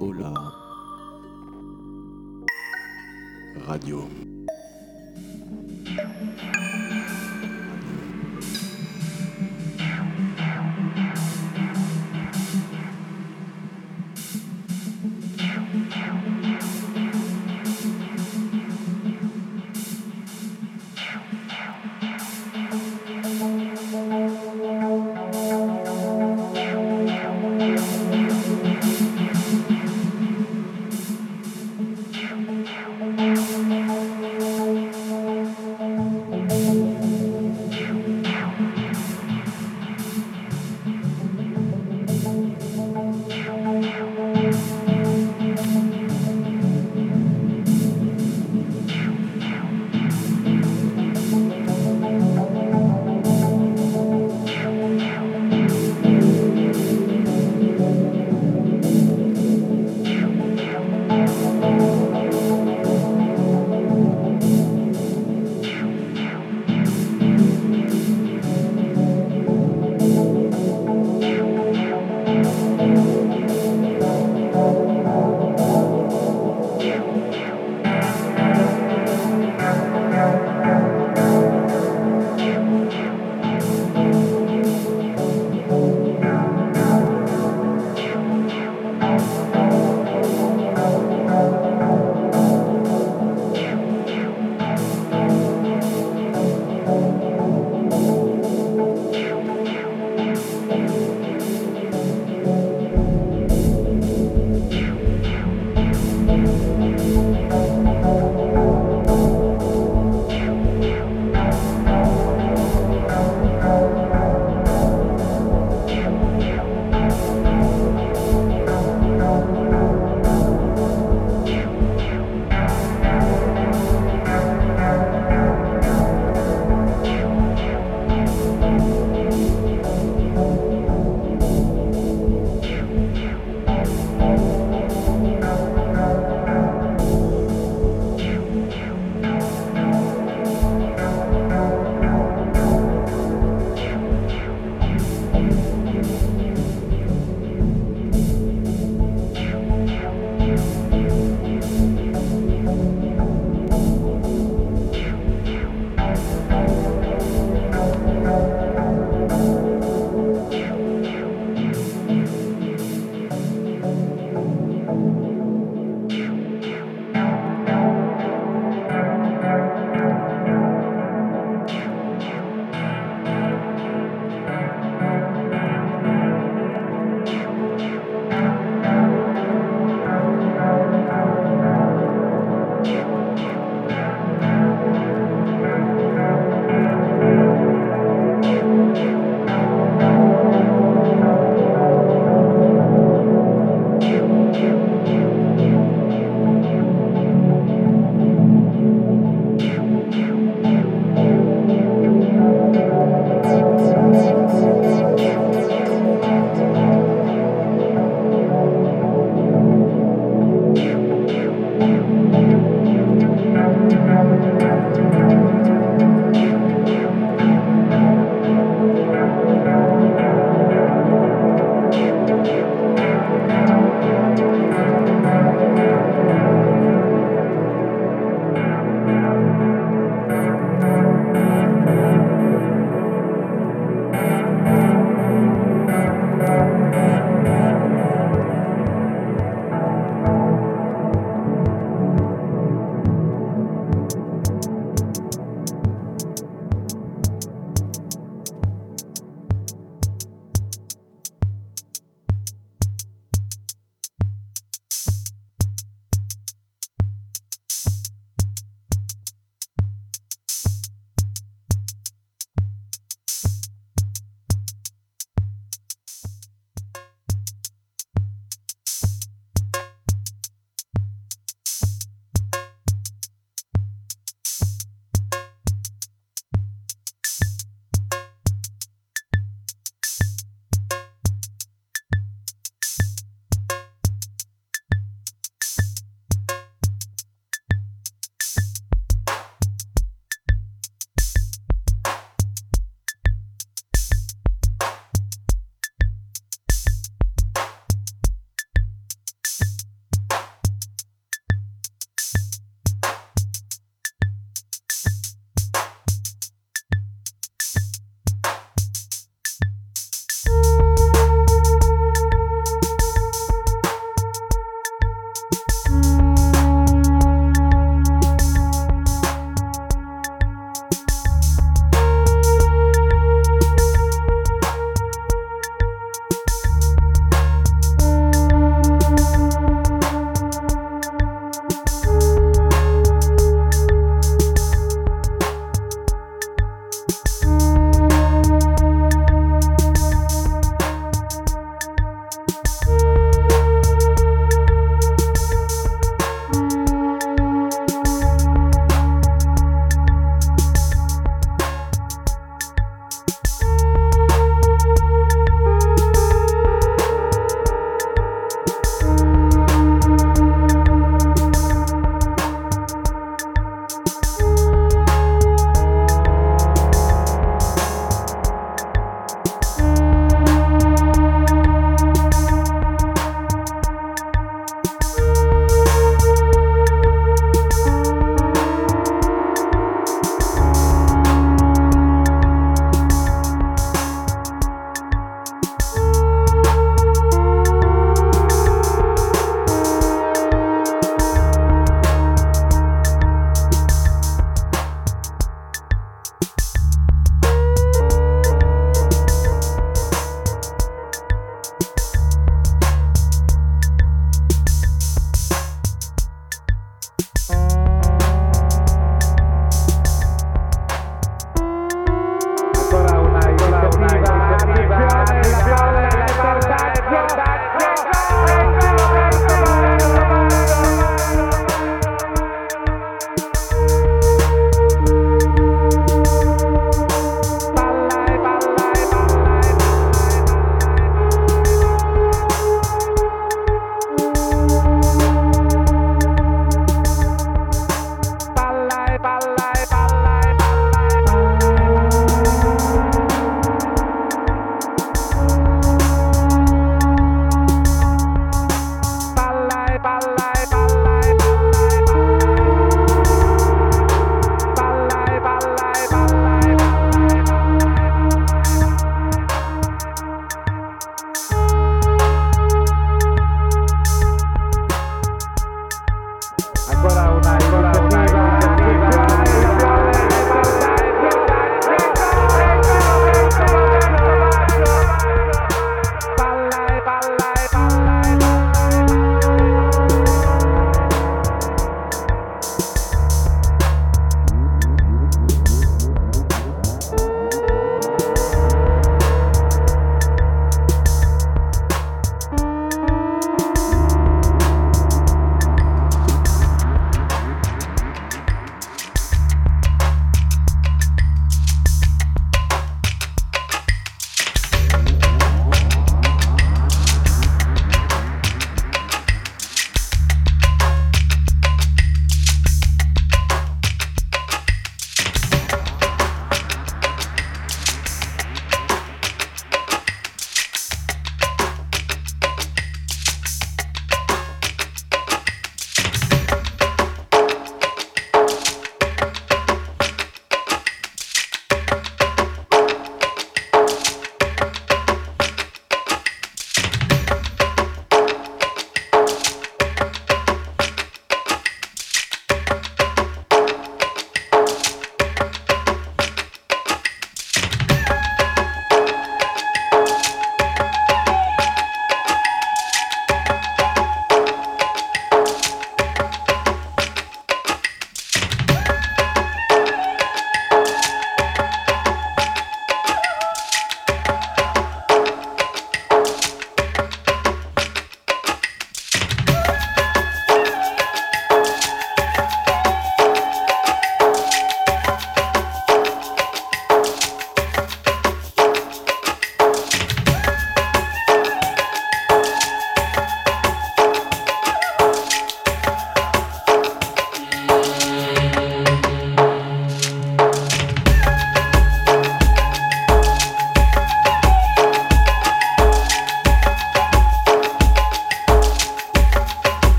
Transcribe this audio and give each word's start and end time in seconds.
Hola. 0.00 0.32
Radio. 3.66 4.25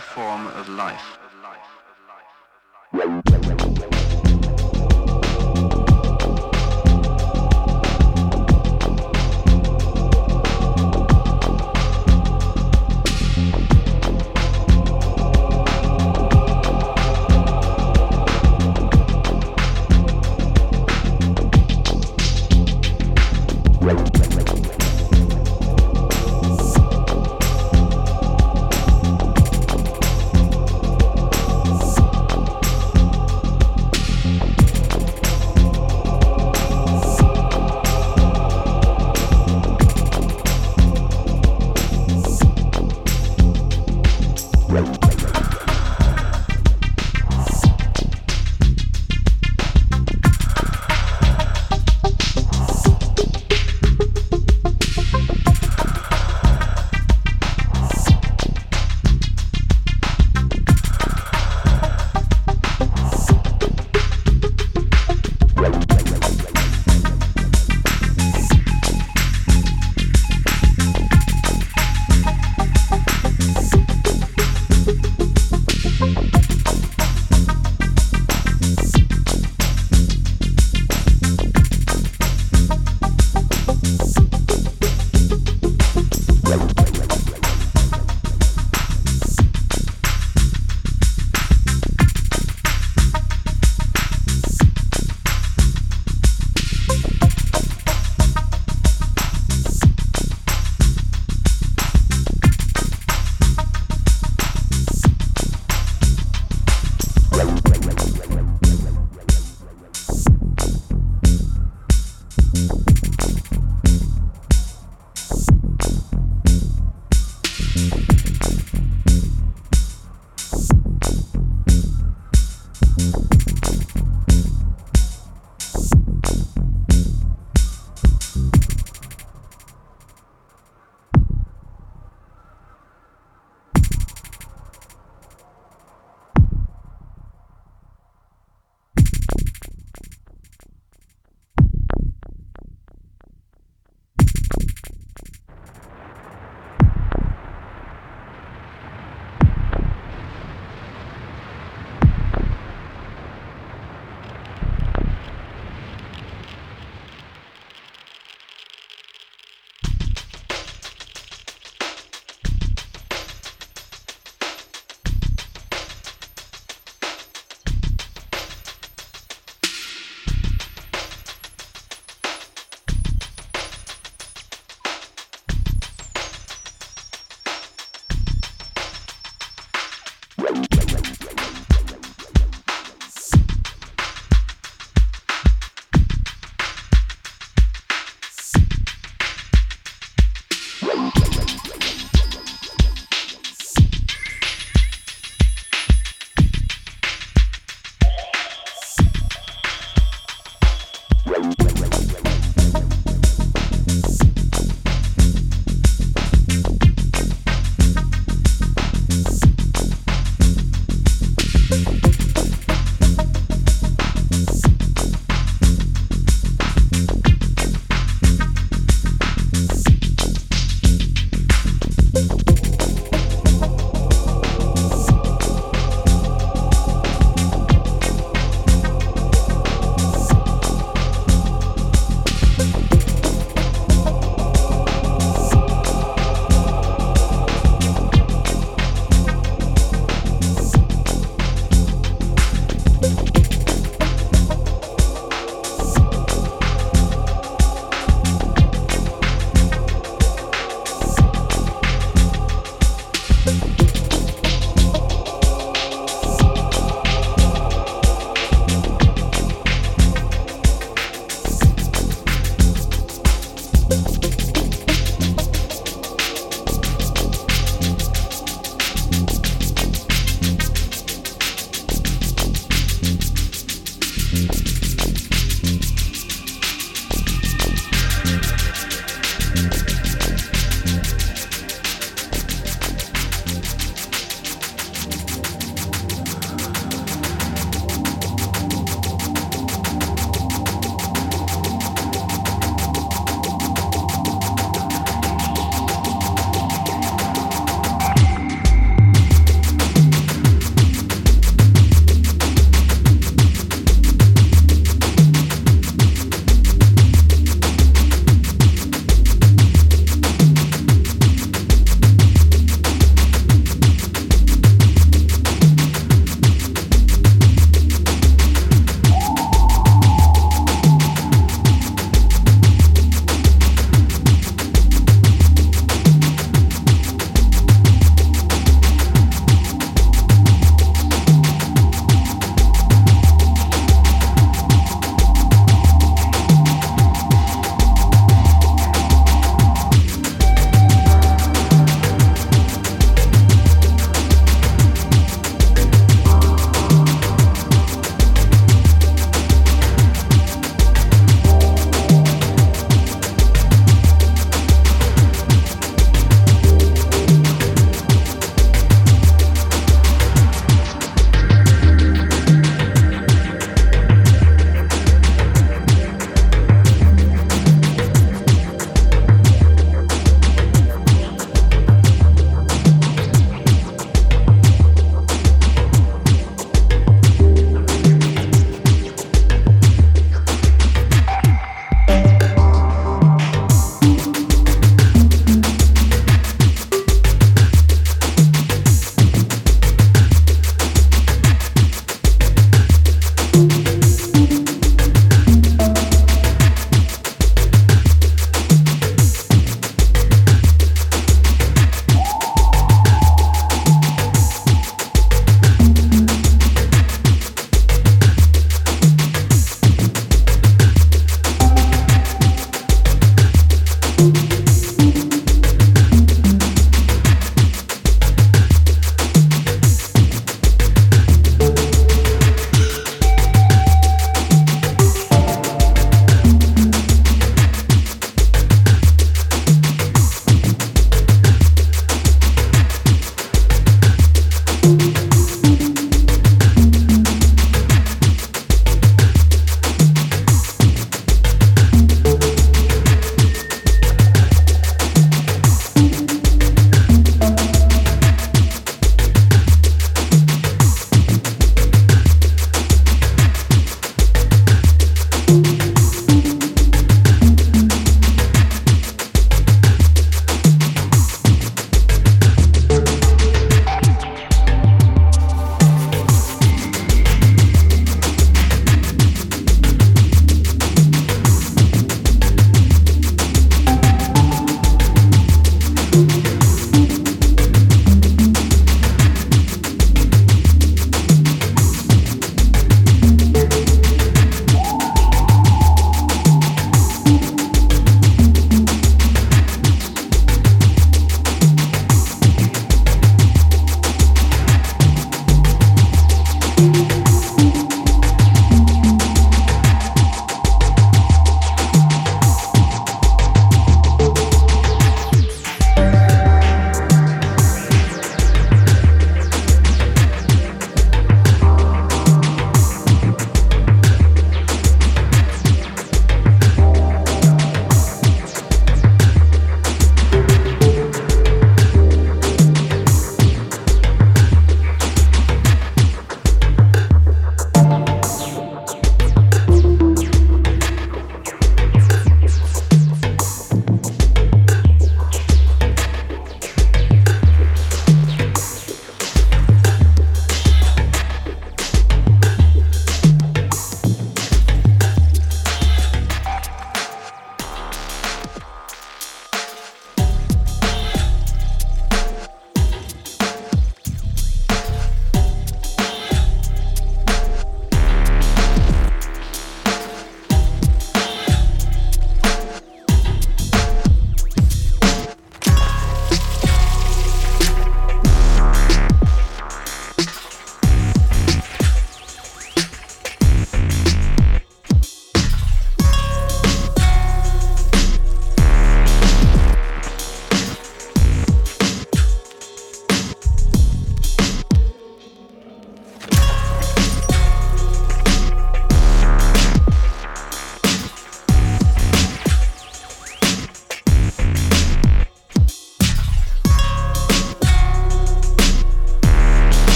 form 0.00 0.46
of 0.48 0.68
life. 0.68 1.11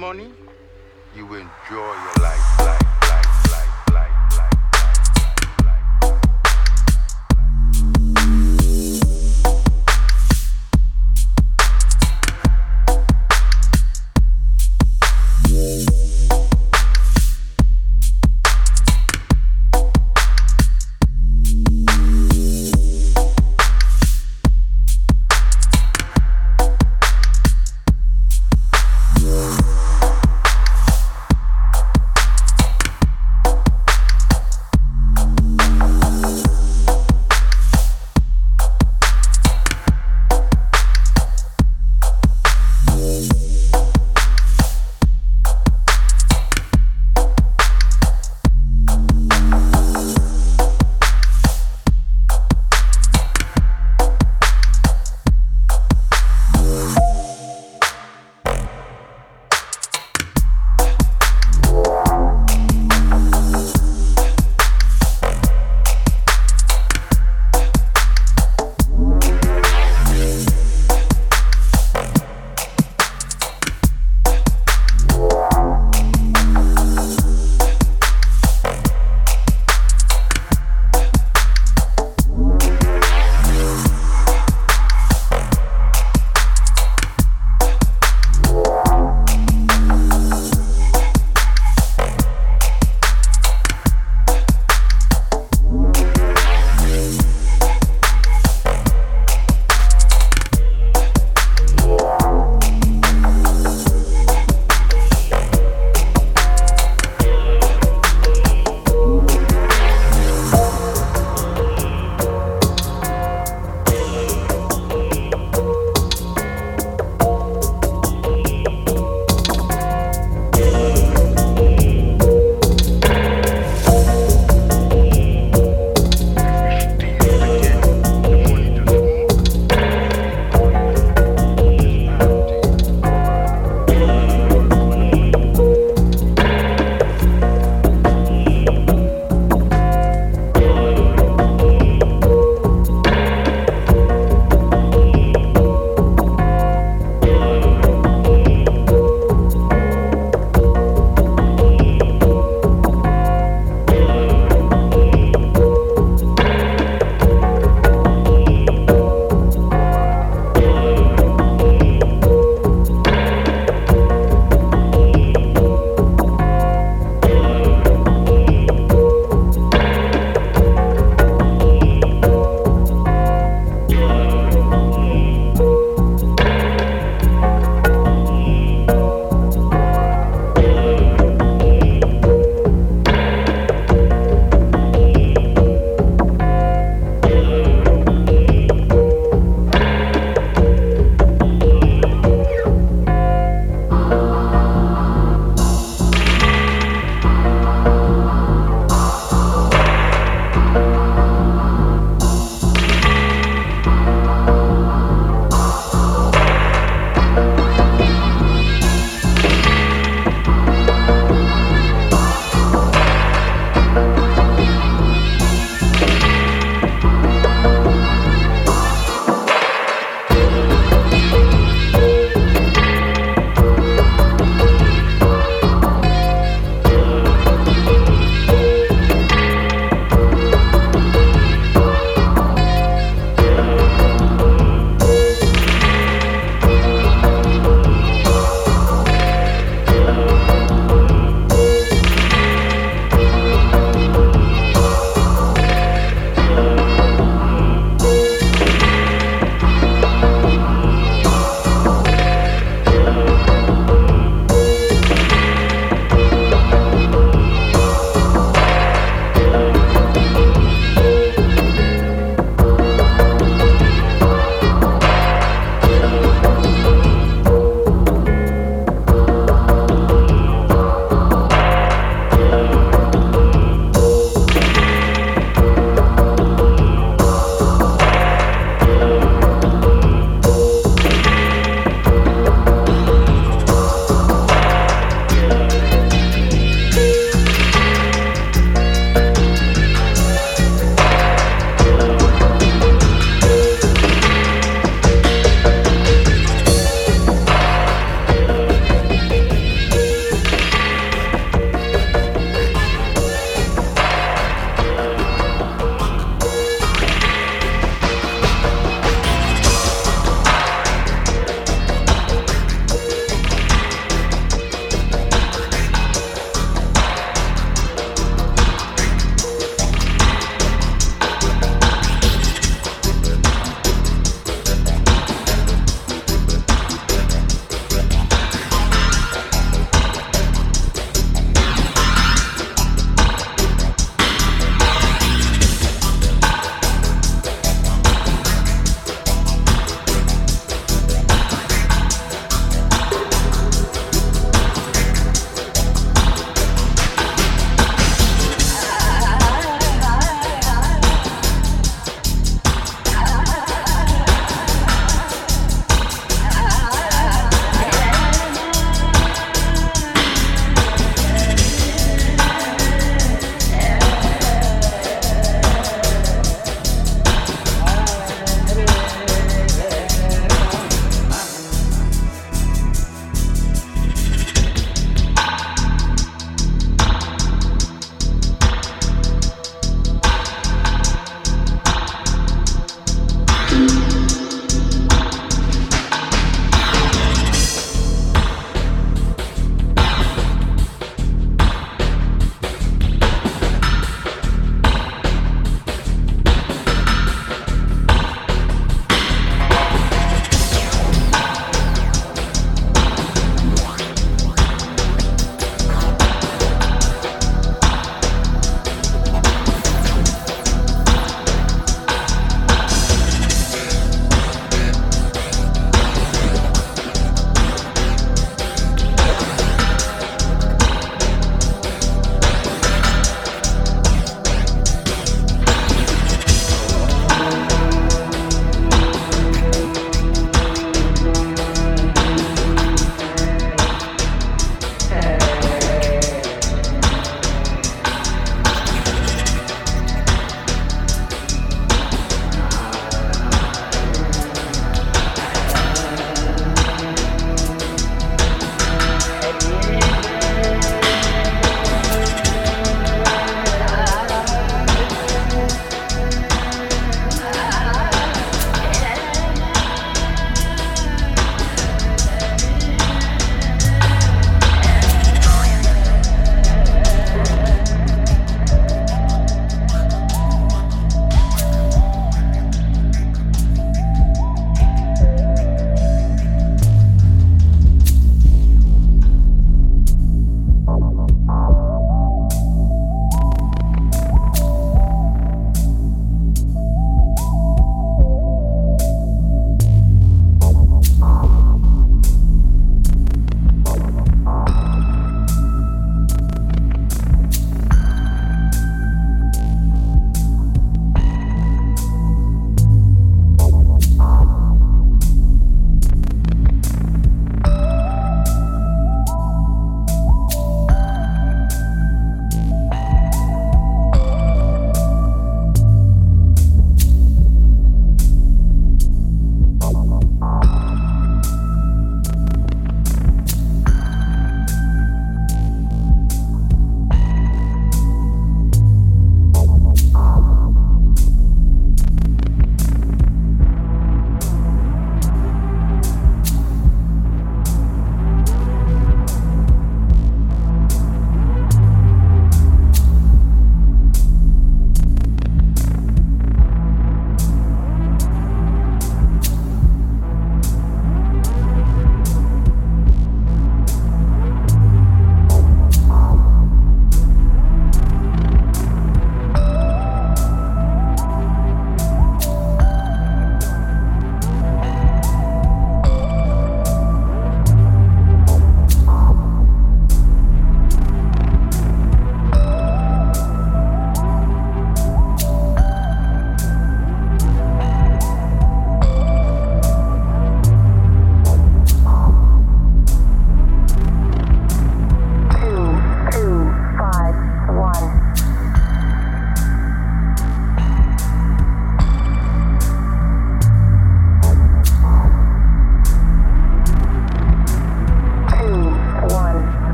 money? 0.00 0.29